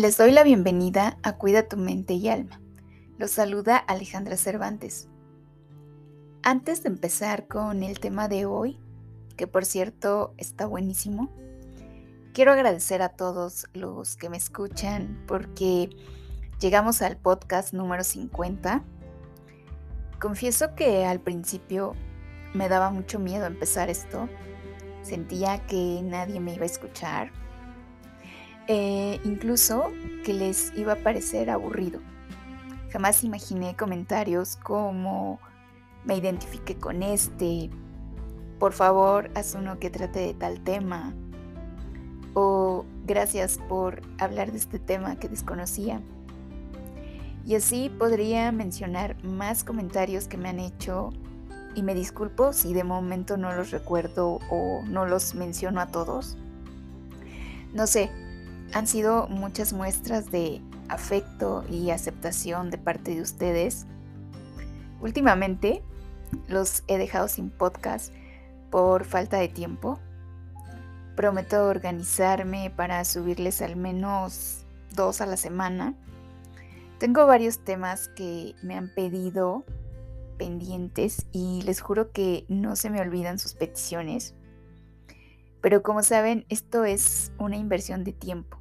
[0.00, 2.58] Les doy la bienvenida a Cuida tu mente y alma.
[3.18, 5.10] Los saluda Alejandra Cervantes.
[6.42, 8.80] Antes de empezar con el tema de hoy,
[9.36, 11.30] que por cierto está buenísimo,
[12.32, 15.90] quiero agradecer a todos los que me escuchan porque
[16.60, 18.82] llegamos al podcast número 50.
[20.18, 21.92] Confieso que al principio
[22.54, 24.30] me daba mucho miedo empezar esto.
[25.02, 27.32] Sentía que nadie me iba a escuchar
[28.72, 29.90] eh, incluso
[30.24, 31.98] que les iba a parecer aburrido.
[32.92, 35.40] Jamás imaginé comentarios como
[36.04, 37.68] me identifique con este,
[38.60, 41.12] por favor haz uno que trate de tal tema,
[42.34, 46.00] o gracias por hablar de este tema que desconocía.
[47.44, 51.10] Y así podría mencionar más comentarios que me han hecho
[51.74, 56.38] y me disculpo si de momento no los recuerdo o no los menciono a todos.
[57.74, 58.10] No sé,
[58.72, 63.86] han sido muchas muestras de afecto y aceptación de parte de ustedes.
[65.00, 65.82] Últimamente
[66.48, 68.12] los he dejado sin podcast
[68.70, 69.98] por falta de tiempo.
[71.16, 75.94] Prometo organizarme para subirles al menos dos a la semana.
[76.98, 79.64] Tengo varios temas que me han pedido
[80.38, 84.34] pendientes y les juro que no se me olvidan sus peticiones.
[85.60, 88.60] Pero como saben, esto es una inversión de tiempo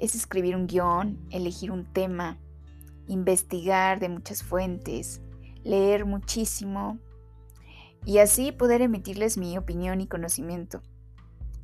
[0.00, 2.38] es escribir un guion, elegir un tema,
[3.06, 5.20] investigar de muchas fuentes,
[5.62, 6.98] leer muchísimo
[8.06, 10.82] y así poder emitirles mi opinión y conocimiento.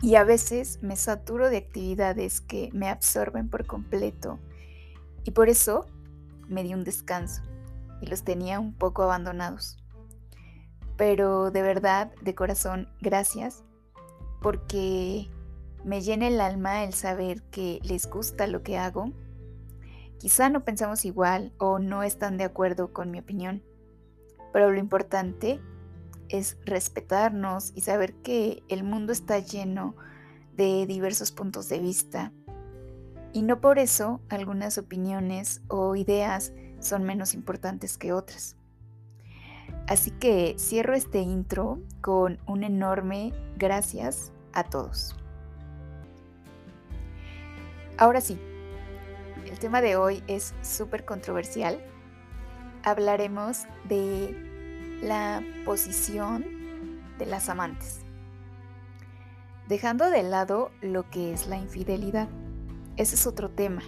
[0.02, 4.38] Y a veces me saturo de actividades que me absorben por completo
[5.24, 5.86] y por eso
[6.46, 7.42] me di un descanso
[8.02, 9.78] y los tenía un poco abandonados.
[10.98, 13.64] Pero de verdad, de corazón, gracias
[14.40, 15.28] porque
[15.84, 19.12] me llena el alma el saber que les gusta lo que hago.
[20.18, 23.62] Quizá no pensamos igual o no están de acuerdo con mi opinión,
[24.52, 25.60] pero lo importante
[26.28, 29.94] es respetarnos y saber que el mundo está lleno
[30.56, 32.32] de diversos puntos de vista
[33.36, 38.56] y no por eso algunas opiniones o ideas son menos importantes que otras.
[39.88, 45.14] Así que cierro este intro con un enorme gracias a todos.
[47.96, 48.38] Ahora sí,
[49.46, 51.80] el tema de hoy es súper controversial.
[52.82, 54.36] Hablaremos de
[55.02, 56.44] la posición
[57.18, 58.00] de las amantes.
[59.68, 62.28] Dejando de lado lo que es la infidelidad.
[62.96, 63.82] Ese es otro tema.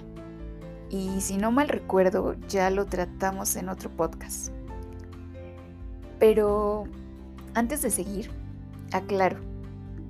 [0.91, 4.57] Y si no mal recuerdo, ya lo tratamos en otro podcast.
[6.18, 6.84] Pero
[7.54, 8.30] antes de seguir,
[8.92, 9.38] aclaro,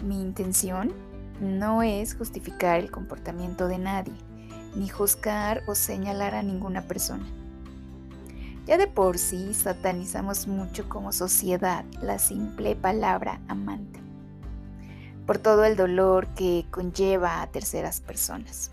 [0.05, 0.93] mi intención
[1.41, 4.15] no es justificar el comportamiento de nadie,
[4.75, 7.25] ni juzgar o señalar a ninguna persona.
[8.67, 14.01] Ya de por sí satanizamos mucho como sociedad la simple palabra amante,
[15.27, 18.71] por todo el dolor que conlleva a terceras personas.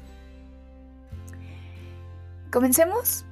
[2.51, 3.25] Comencemos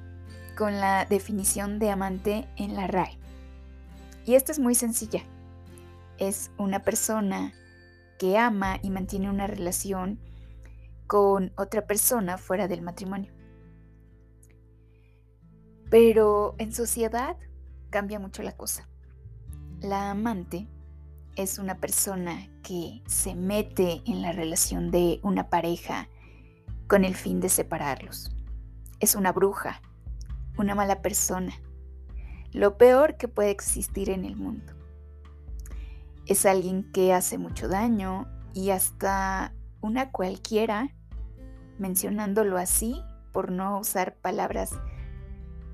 [0.56, 3.23] con la definición de amante en la RAE.
[4.24, 5.22] Y esta es muy sencilla.
[6.18, 7.52] Es una persona
[8.18, 10.18] que ama y mantiene una relación
[11.06, 13.32] con otra persona fuera del matrimonio.
[15.90, 17.36] Pero en sociedad
[17.90, 18.88] cambia mucho la cosa.
[19.80, 20.66] La amante
[21.36, 26.08] es una persona que se mete en la relación de una pareja
[26.86, 28.34] con el fin de separarlos.
[29.00, 29.82] Es una bruja,
[30.56, 31.52] una mala persona,
[32.54, 34.72] lo peor que puede existir en el mundo
[36.24, 40.94] es alguien que hace mucho daño y hasta una cualquiera,
[41.78, 43.02] mencionándolo así,
[43.32, 44.70] por no usar palabras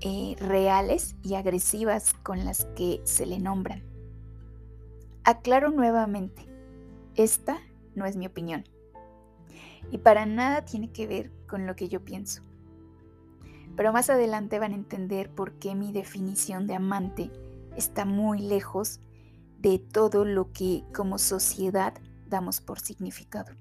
[0.00, 3.84] eh, reales y agresivas con las que se le nombran.
[5.22, 6.48] Aclaro nuevamente,
[7.14, 7.58] esta
[7.94, 8.64] no es mi opinión
[9.90, 12.42] y para nada tiene que ver con lo que yo pienso.
[13.80, 17.30] Pero más adelante van a entender por qué mi definición de amante
[17.78, 19.00] está muy lejos
[19.56, 21.94] de todo lo que como sociedad
[22.26, 23.54] damos por significado.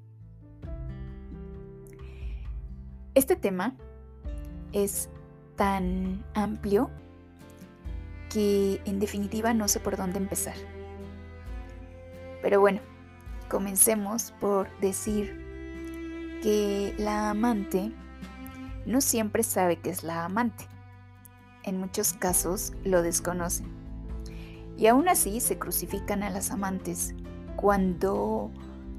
[3.16, 3.78] Este tema
[4.74, 5.10] es
[5.56, 6.92] tan amplio
[8.30, 10.56] que en definitiva no sé por dónde empezar.
[12.42, 12.82] Pero bueno,
[13.48, 17.94] comencemos por decir que la amante
[18.90, 20.66] no siempre sabe que es la amante.
[21.64, 23.68] En muchos casos lo desconocen
[24.78, 27.14] y aún así se crucifican a las amantes
[27.56, 28.50] cuando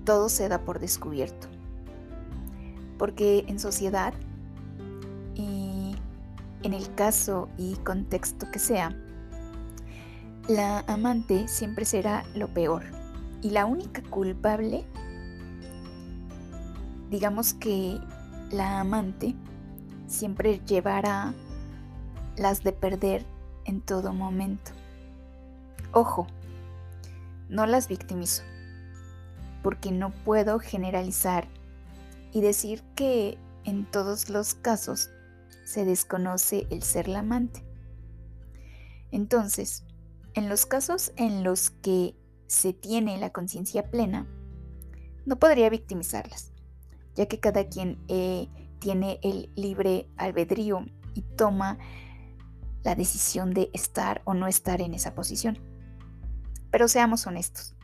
[0.05, 1.49] todo se da por descubierto.
[2.99, 4.13] porque en sociedad,
[5.35, 5.97] y
[6.63, 8.95] en el caso y contexto que sea,
[10.49, 12.83] la amante siempre será lo peor
[13.41, 14.85] y la única culpable,
[17.09, 17.99] digamos que
[18.51, 19.35] la amante
[20.11, 21.33] siempre llevará
[22.37, 23.25] las de perder
[23.65, 24.73] en todo momento.
[25.93, 26.27] Ojo,
[27.49, 28.43] no las victimizo,
[29.63, 31.47] porque no puedo generalizar
[32.33, 35.11] y decir que en todos los casos
[35.65, 37.65] se desconoce el ser la amante.
[39.13, 39.85] Entonces,
[40.35, 42.15] en los casos en los que
[42.47, 44.27] se tiene la conciencia plena,
[45.27, 46.53] no podría victimizarlas,
[47.15, 48.49] ya que cada quien eh,
[48.81, 50.85] tiene el libre albedrío
[51.15, 51.79] y toma
[52.83, 55.59] la decisión de estar o no estar en esa posición.
[56.71, 57.77] Pero seamos honestos.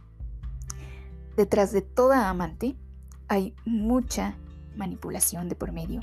[1.36, 2.76] Detrás de toda amante
[3.28, 4.36] hay mucha
[4.74, 6.00] manipulación de por medio.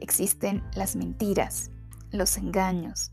[0.00, 1.70] Existen las mentiras,
[2.10, 3.10] los engaños,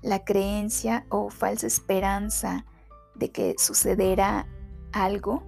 [0.00, 2.64] la creencia o falsa esperanza
[3.14, 4.46] de que sucederá
[4.92, 5.42] algo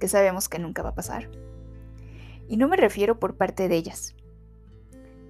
[0.00, 1.43] que sabemos que nunca va a pasar.
[2.48, 4.14] Y no me refiero por parte de ellas,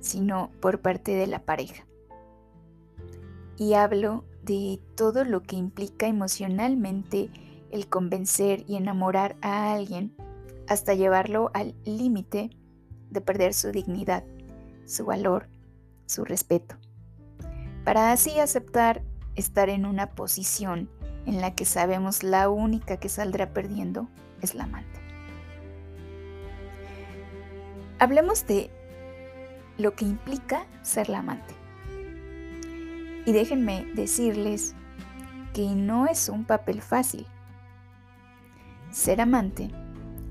[0.00, 1.86] sino por parte de la pareja.
[3.56, 7.30] Y hablo de todo lo que implica emocionalmente
[7.70, 10.14] el convencer y enamorar a alguien
[10.68, 12.50] hasta llevarlo al límite
[13.10, 14.24] de perder su dignidad,
[14.86, 15.48] su valor,
[16.06, 16.76] su respeto,
[17.84, 19.02] para así aceptar
[19.36, 20.88] estar en una posición
[21.26, 24.08] en la que sabemos la única que saldrá perdiendo
[24.42, 25.03] es la amante.
[27.98, 28.70] Hablemos de
[29.78, 31.54] lo que implica ser la amante.
[33.26, 34.74] Y déjenme decirles
[35.52, 37.26] que no es un papel fácil.
[38.90, 39.70] Ser amante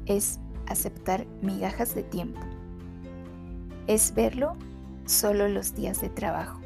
[0.06, 2.42] es aceptar migajas de tiempo.
[3.88, 4.56] Es verlo
[5.06, 6.62] solo los días de trabajo,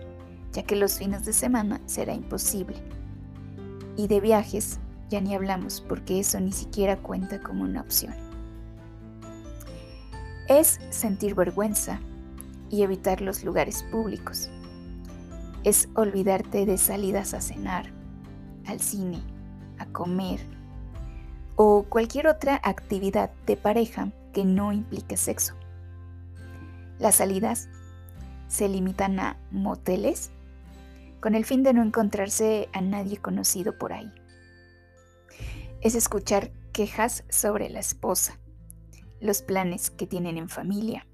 [0.52, 2.76] ya que los fines de semana será imposible.
[3.96, 4.80] Y de viajes
[5.10, 8.27] ya ni hablamos porque eso ni siquiera cuenta como una opción.
[10.48, 12.00] Es sentir vergüenza
[12.70, 14.50] y evitar los lugares públicos
[15.68, 17.92] es olvidarte de salidas a cenar,
[18.68, 19.22] al cine,
[19.80, 20.40] a comer
[21.58, 25.56] o cualquier otra actividad de pareja que no implique sexo.
[27.00, 27.68] Las salidas
[28.48, 30.32] se limitan a moteles
[31.20, 34.10] con el fin de no encontrarse a nadie conocido por ahí.
[35.82, 38.40] Es escuchar quejas sobre la esposa,
[39.20, 41.08] los planes que tienen en familia,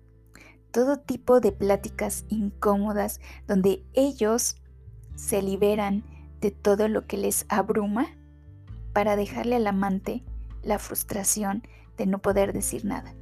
[0.72, 4.58] todo tipo de pláticas incómodas donde ellos
[5.16, 6.04] se liberan
[6.42, 8.08] de todo lo que les abruma
[8.92, 10.24] para dejarle al amante
[10.64, 11.64] la frustración
[11.98, 13.14] de no poder decir nada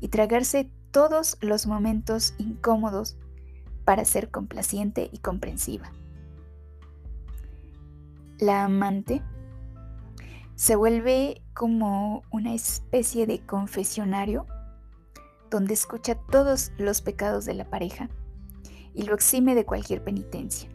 [0.00, 3.16] y tragarse todos los momentos incómodos
[3.84, 5.90] para ser complaciente y comprensiva.
[8.38, 9.22] La amante
[10.54, 14.46] se vuelve como una especie de confesionario
[15.50, 18.08] donde escucha todos los pecados de la pareja
[18.94, 20.68] y lo exime de cualquier penitencia.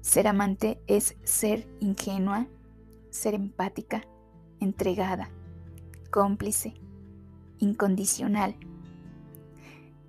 [0.00, 2.48] Ser amante es ser ingenua,
[3.10, 4.02] ser empática,
[4.58, 5.30] entregada,
[6.10, 6.74] cómplice,
[7.60, 8.56] incondicional.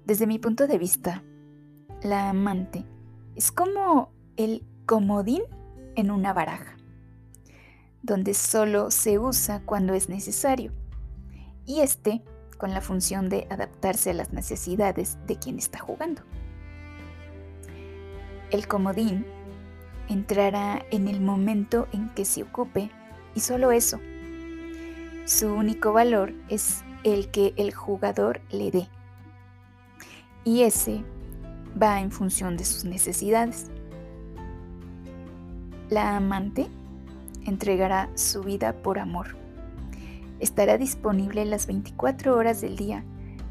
[0.07, 1.21] Desde mi punto de vista,
[2.01, 2.83] la amante
[3.35, 5.43] es como el comodín
[5.95, 6.77] en una baraja,
[8.03, 10.71] donde solo se usa cuando es necesario,
[11.65, 12.21] y este
[12.57, 16.21] con la función de adaptarse a las necesidades de quien está jugando.
[18.51, 19.25] El comodín
[20.07, 22.91] entrará en el momento en que se ocupe
[23.35, 23.99] y solo eso.
[25.25, 28.89] Su único valor es el que el jugador le dé.
[30.43, 31.03] Y ese
[31.81, 33.71] va en función de sus necesidades.
[35.89, 36.67] La amante
[37.45, 39.43] entregará su vida por amor
[40.43, 43.05] estará disponible las 24 horas del día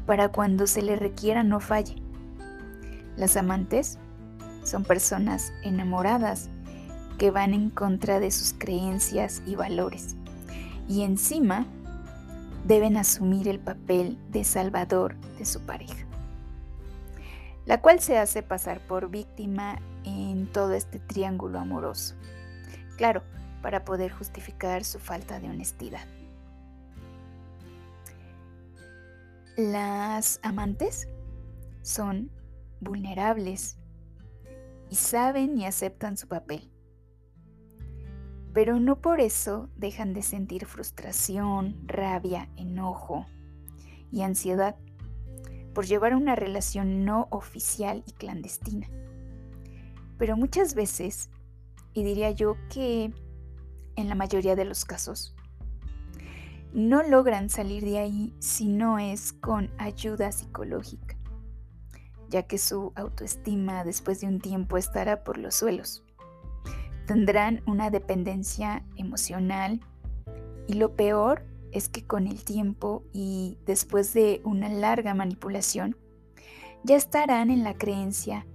[0.05, 1.95] para cuando se le requiera no falle.
[3.17, 3.97] Las amantes
[4.63, 6.51] son personas enamoradas
[7.17, 10.15] que van en contra de sus creencias y valores
[10.87, 11.65] y encima
[12.67, 16.05] deben asumir el papel de salvador de su pareja,
[17.65, 22.13] la cual se hace pasar por víctima en todo este triángulo amoroso.
[22.97, 23.23] Claro,
[23.63, 26.05] para poder justificar su falta de honestidad.
[29.55, 31.07] Las amantes
[31.81, 32.29] son
[32.81, 33.77] vulnerables
[34.89, 36.69] y saben y aceptan su papel.
[38.53, 43.25] Pero no por eso dejan de sentir frustración, rabia, enojo
[44.11, 44.75] y ansiedad
[45.73, 48.87] por llevar una relación no oficial y clandestina.
[50.17, 51.29] Pero muchas veces,
[51.93, 53.11] y diría yo que
[53.95, 55.35] en la mayoría de los casos,
[56.73, 61.15] no logran salir de ahí si no es con ayuda psicológica,
[62.29, 66.03] ya que su autoestima después de un tiempo estará por los suelos.
[67.05, 69.81] Tendrán una dependencia emocional
[70.67, 75.97] y lo peor es que con el tiempo y después de una larga manipulación,
[76.83, 78.45] ya estarán en la creencia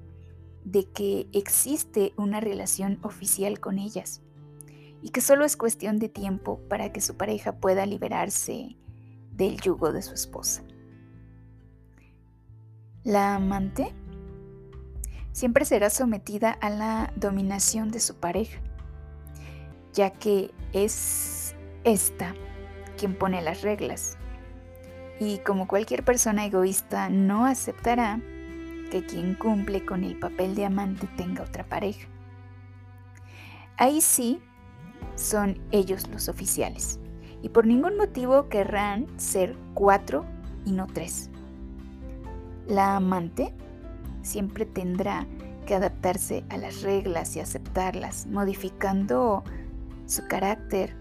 [0.64, 4.22] de que existe una relación oficial con ellas
[5.02, 8.76] y que solo es cuestión de tiempo para que su pareja pueda liberarse
[9.32, 10.62] del yugo de su esposa.
[13.04, 13.94] La amante
[15.32, 18.60] siempre será sometida a la dominación de su pareja,
[19.92, 22.34] ya que es esta
[22.96, 24.18] quien pone las reglas.
[25.20, 28.20] Y como cualquier persona egoísta, no aceptará
[28.90, 32.08] que quien cumple con el papel de amante tenga otra pareja.
[33.76, 34.40] Ahí sí
[35.14, 37.00] son ellos los oficiales
[37.42, 40.24] y por ningún motivo querrán ser cuatro
[40.64, 41.30] y no tres.
[42.66, 43.54] La amante
[44.22, 45.26] siempre tendrá
[45.66, 49.44] que adaptarse a las reglas y aceptarlas, modificando
[50.06, 50.96] su carácter,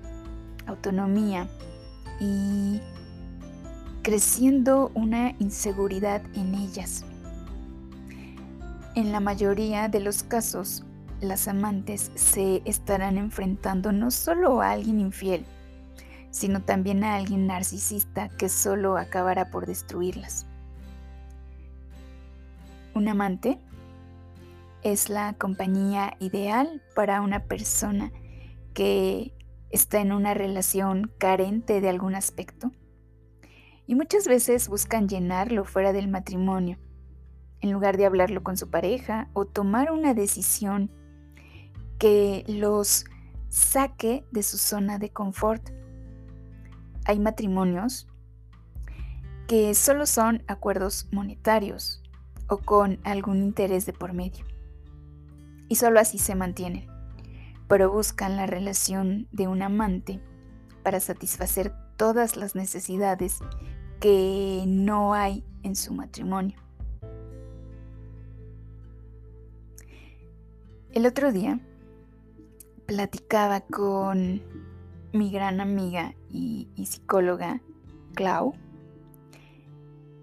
[0.65, 1.49] autonomía
[2.19, 2.81] y
[4.03, 7.05] creciendo una inseguridad en ellas.
[8.95, 10.83] En la mayoría de los casos,
[11.21, 15.45] las amantes se estarán enfrentando no solo a alguien infiel,
[16.31, 20.45] sino también a alguien narcisista que solo acabará por destruirlas.
[22.93, 23.59] Un amante
[24.83, 28.11] es la compañía ideal para una persona
[28.73, 29.33] que
[29.69, 32.71] está en una relación carente de algún aspecto
[33.85, 36.77] y muchas veces buscan llenarlo fuera del matrimonio,
[37.61, 40.91] en lugar de hablarlo con su pareja o tomar una decisión
[41.97, 43.05] que los
[43.49, 45.69] saque de su zona de confort.
[47.05, 48.07] Hay matrimonios
[49.47, 52.03] que solo son acuerdos monetarios
[52.47, 54.45] o con algún interés de por medio.
[55.69, 56.87] Y solo así se mantienen,
[57.67, 60.21] pero buscan la relación de un amante
[60.83, 63.39] para satisfacer todas las necesidades
[63.99, 66.57] que no hay en su matrimonio.
[70.93, 71.59] El otro día
[72.87, 74.41] platicaba con
[75.11, 77.61] mi gran amiga y, psicóloga,
[78.15, 78.53] Clau,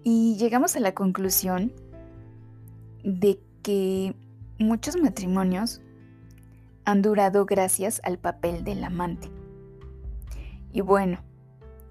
[0.03, 1.71] y llegamos a la conclusión
[3.03, 4.15] de que
[4.59, 5.81] muchos matrimonios
[6.85, 9.31] han durado gracias al papel del amante.
[10.71, 11.19] Y bueno,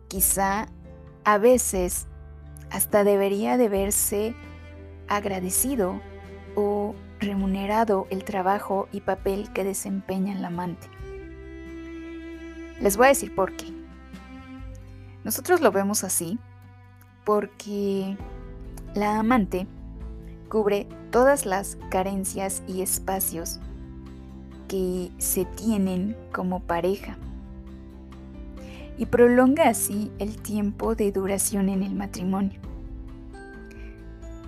[0.08, 0.66] quizá
[1.24, 2.06] a veces
[2.70, 4.34] hasta debería de verse
[5.08, 6.00] agradecido
[6.54, 10.88] o remunerado el trabajo y papel que desempeña el amante.
[12.80, 13.66] Les voy a decir por qué.
[15.24, 16.38] Nosotros lo vemos así
[17.24, 18.16] porque
[18.94, 19.66] la amante
[20.48, 23.60] cubre todas las carencias y espacios
[24.68, 27.16] que se tienen como pareja
[28.96, 32.60] y prolonga así el tiempo de duración en el matrimonio.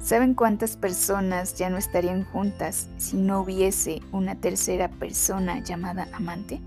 [0.07, 6.61] ¿Saben cuántas personas ya no estarían juntas si no hubiese una tercera persona llamada amante?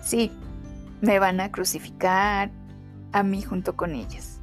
[0.00, 0.30] Sí,
[1.00, 2.52] me van a crucificar
[3.10, 4.38] a mí junto con ellas.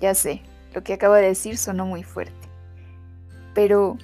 [0.00, 0.40] Ya sé,
[0.72, 2.48] lo que acabo de decir sonó muy fuerte.
[3.52, 3.98] Pero,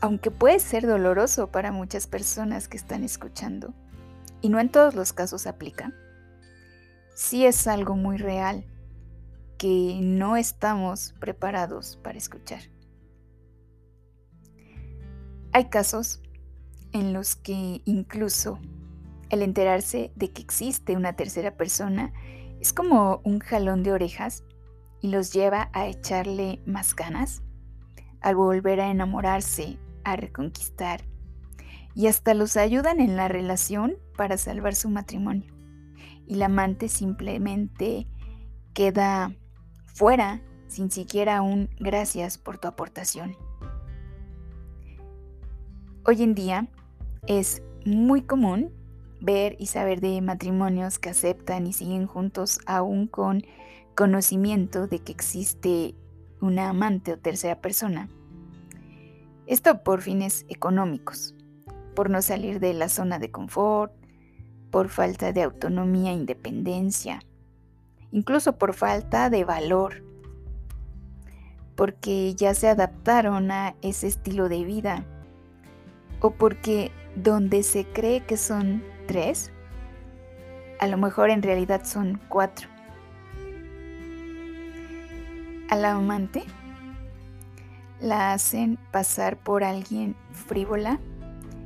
[0.00, 3.74] aunque puede ser doloroso para muchas personas que están escuchando,
[4.40, 5.92] y no en todos los casos aplica,
[7.14, 8.64] sí es algo muy real
[9.58, 12.60] que no estamos preparados para escuchar.
[15.52, 16.20] Hay casos
[16.92, 18.58] en los que incluso
[19.30, 22.12] el enterarse de que existe una tercera persona
[22.60, 24.44] es como un jalón de orejas
[25.00, 27.42] y los lleva a echarle más ganas,
[28.20, 31.02] a volver a enamorarse, a reconquistar
[31.94, 35.54] y hasta los ayudan en la relación para salvar su matrimonio.
[36.26, 38.06] Y la amante simplemente
[38.74, 39.34] queda
[39.96, 43.34] fuera sin siquiera un gracias por tu aportación.
[46.04, 46.68] Hoy en día
[47.26, 48.70] es muy común
[49.22, 53.46] ver y saber de matrimonios que aceptan y siguen juntos aún con
[53.94, 55.94] conocimiento de que existe
[56.42, 58.10] una amante o tercera persona.
[59.46, 61.34] Esto por fines económicos,
[61.94, 63.94] por no salir de la zona de confort,
[64.70, 67.20] por falta de autonomía e independencia,
[68.12, 70.02] incluso por falta de valor,
[71.74, 75.04] porque ya se adaptaron a ese estilo de vida,
[76.20, 79.52] o porque donde se cree que son tres,
[80.80, 82.68] a lo mejor en realidad son cuatro.
[85.70, 86.44] A la amante
[88.00, 91.00] la hacen pasar por alguien frívola,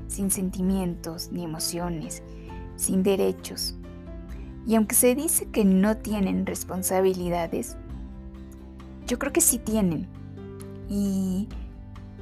[0.07, 2.23] sin sentimientos ni emociones,
[2.77, 3.80] sin derechos.
[4.67, 7.77] Y aunque se dice que no tienen responsabilidades,
[9.07, 10.07] yo creo que sí tienen.
[10.89, 11.49] Y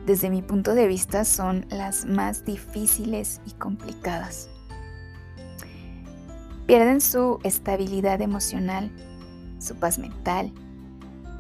[0.07, 4.49] desde mi punto de vista son las más difíciles y complicadas.
[6.67, 8.91] Pierden su estabilidad emocional,
[9.59, 10.53] su paz mental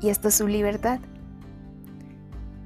[0.01, 1.01] y hasta su libertad.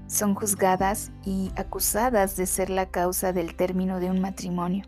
[0.06, 4.84] Son juzgadas y acusadas de ser la causa del término de un matrimonio.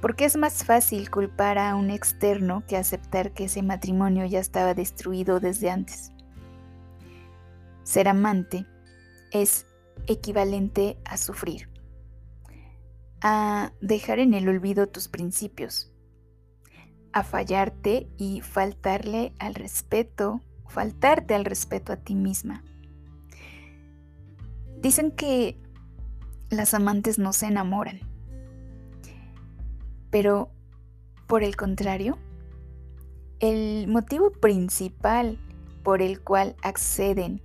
[0.00, 4.74] Porque es más fácil culpar a un externo que aceptar que ese matrimonio ya estaba
[4.74, 6.12] destruido desde antes.
[7.82, 8.66] Ser amante
[9.32, 9.66] es
[10.06, 11.68] equivalente a sufrir,
[13.20, 15.92] a dejar en el olvido tus principios,
[17.12, 22.62] a fallarte y faltarle al respeto, faltarte al respeto a ti misma.
[24.80, 25.58] Dicen que
[26.50, 28.00] las amantes no se enamoran,
[30.10, 30.50] pero
[31.26, 32.18] por el contrario,
[33.40, 35.38] el motivo principal
[35.82, 37.42] por el cual acceden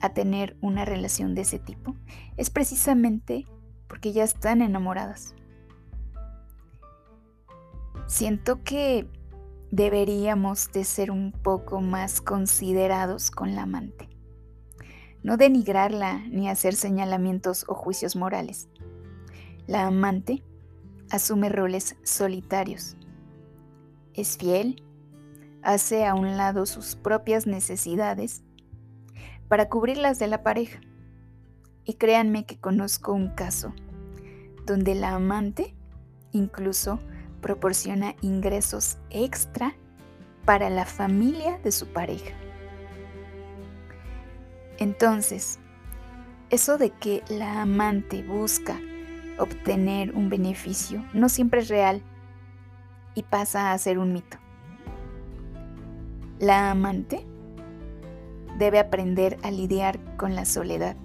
[0.00, 1.96] a tener una relación de ese tipo
[2.36, 3.46] es precisamente
[3.88, 5.34] porque ya están enamoradas.
[8.06, 9.06] Siento que
[9.70, 14.08] deberíamos de ser un poco más considerados con la amante.
[15.22, 18.68] No denigrarla ni hacer señalamientos o juicios morales.
[19.66, 20.42] La amante
[21.10, 22.96] asume roles solitarios.
[24.14, 24.82] Es fiel,
[25.62, 28.42] hace a un lado sus propias necesidades
[29.48, 30.80] para cubrirlas de la pareja.
[31.84, 33.72] Y créanme que conozco un caso
[34.66, 35.74] donde la amante
[36.32, 36.98] incluso
[37.40, 39.74] proporciona ingresos extra
[40.44, 42.34] para la familia de su pareja.
[44.78, 45.58] Entonces,
[46.50, 48.78] eso de que la amante busca
[49.38, 52.02] obtener un beneficio no siempre es real
[53.14, 54.38] y pasa a ser un mito.
[56.38, 57.26] La amante
[58.58, 60.96] debe aprender a lidiar con la soledad.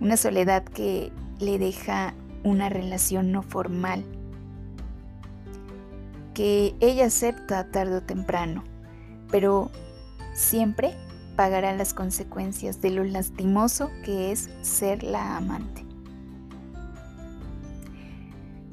[0.00, 4.04] Una soledad que le deja una relación no formal
[6.36, 8.62] que ella acepta tarde o temprano,
[9.30, 9.70] pero
[10.34, 10.94] siempre
[11.34, 15.85] pagará las consecuencias de lo lastimoso que es ser la amante.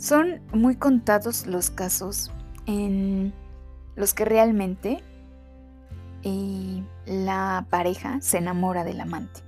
[0.04, 2.30] Son muy contados los casos
[2.66, 3.34] en
[3.96, 5.02] los que realmente
[6.24, 9.39] eh, la pareja se enamora del amante.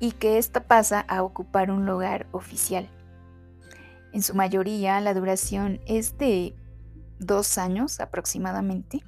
[0.00, 2.88] Y que ésta pasa a ocupar un lugar oficial.
[4.14, 6.56] En su mayoría la duración es de
[7.18, 9.04] dos años aproximadamente,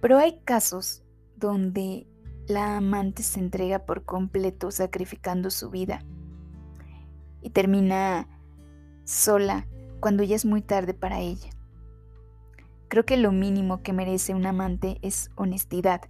[0.00, 1.02] pero hay casos
[1.36, 2.06] donde
[2.46, 6.02] la amante se entrega por completo sacrificando su vida
[7.42, 8.28] y termina
[9.04, 9.66] sola
[10.00, 11.50] cuando ya es muy tarde para ella.
[12.88, 16.02] Creo que lo mínimo que merece un amante es honestidad,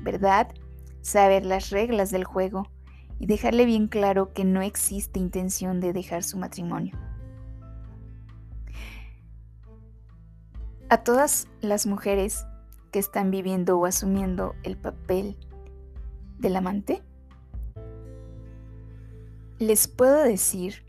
[0.00, 0.48] verdad,
[1.00, 2.68] saber las reglas del juego
[3.18, 6.98] y dejarle bien claro que no existe intención de dejar su matrimonio.
[10.88, 12.46] A todas las mujeres
[12.92, 15.36] que están viviendo o asumiendo el papel
[16.38, 17.02] del amante,
[19.58, 20.84] les puedo decir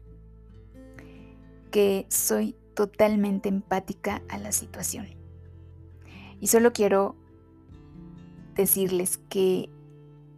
[1.72, 5.08] que soy totalmente empática a la situación.
[6.40, 7.16] Y solo quiero
[8.56, 9.70] decirles que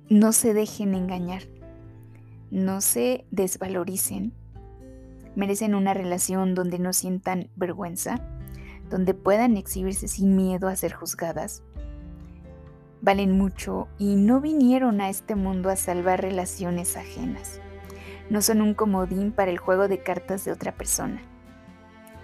[0.10, 1.44] no se dejen engañar
[2.52, 4.34] no se desvaloricen,
[5.36, 8.20] merecen una relación donde no sientan vergüenza,
[8.89, 11.63] donde puedan exhibirse sin miedo a ser juzgadas.
[13.02, 17.62] Valen mucho y no vinieron a este mundo a salvar relaciones ajenas.
[18.30, 21.22] No son un comodín para el juego de cartas de otra persona.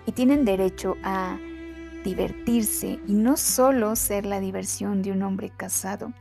[0.06, 1.38] Y tienen derecho a
[2.04, 6.13] divertirse y no solo ser la diversión de un hombre casado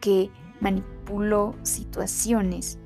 [0.00, 2.78] que manipuló situaciones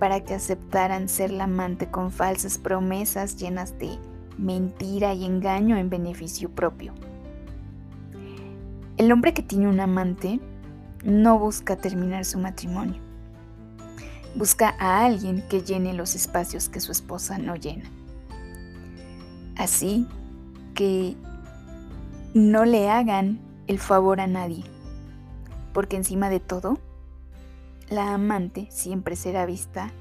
[0.00, 3.98] para que aceptaran ser la amante con falsas promesas llenas de
[4.36, 6.92] mentira y engaño en beneficio propio.
[8.96, 10.40] El hombre que tiene un amante
[11.04, 13.03] no busca terminar su matrimonio.
[14.34, 17.88] Busca a alguien que llene los espacios que su esposa no llena.
[19.56, 20.06] Así
[20.74, 21.16] que
[22.34, 24.64] no le hagan el favor a nadie,
[25.72, 26.78] porque encima de todo,
[27.88, 29.92] la amante siempre será vista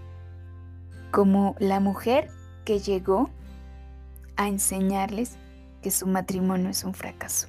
[1.11, 2.29] como la mujer
[2.65, 3.29] que llegó
[4.35, 5.37] a enseñarles
[5.83, 7.47] que su matrimonio es un fracaso.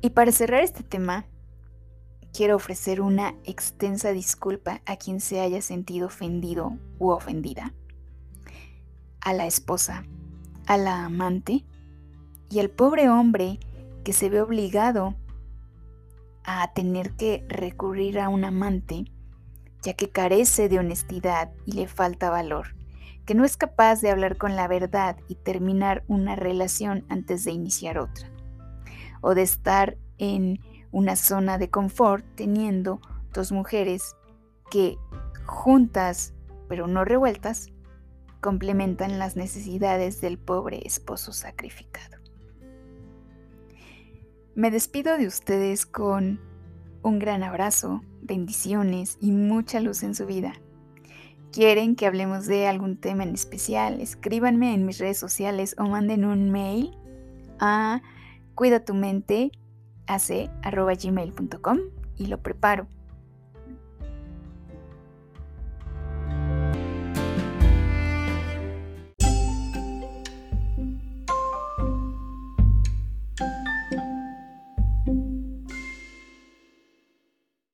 [0.00, 1.26] Y para cerrar este tema,
[2.32, 7.74] quiero ofrecer una extensa disculpa a quien se haya sentido ofendido u ofendida,
[9.20, 10.04] a la esposa,
[10.66, 11.64] a la amante
[12.50, 13.60] y al pobre hombre
[14.04, 15.14] que se ve obligado
[16.44, 19.04] a tener que recurrir a un amante,
[19.82, 22.74] ya que carece de honestidad y le falta valor,
[23.26, 27.52] que no es capaz de hablar con la verdad y terminar una relación antes de
[27.52, 28.28] iniciar otra
[29.20, 30.58] o de estar en
[30.92, 33.00] una zona de confort teniendo
[33.32, 34.14] dos mujeres
[34.70, 34.96] que
[35.46, 36.34] juntas
[36.68, 37.70] pero no revueltas
[38.40, 42.16] complementan las necesidades del pobre esposo sacrificado.
[44.54, 46.40] Me despido de ustedes con
[47.02, 50.54] un gran abrazo, bendiciones y mucha luz en su vida.
[51.52, 54.00] ¿Quieren que hablemos de algún tema en especial?
[54.00, 56.96] Escríbanme en mis redes sociales o manden un mail
[57.60, 58.00] a
[58.54, 58.84] cuida
[60.06, 60.50] tu mente
[61.08, 61.78] gmail.com
[62.16, 62.86] y lo preparo.